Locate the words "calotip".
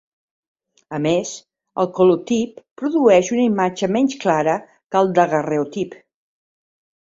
1.99-2.57